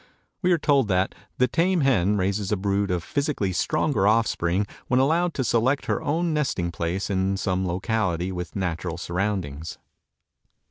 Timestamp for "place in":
6.71-7.37